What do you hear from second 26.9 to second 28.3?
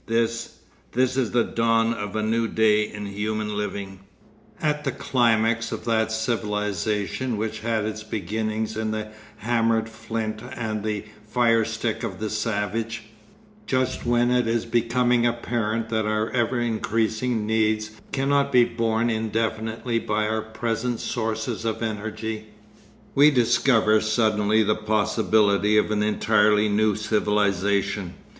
civilisation.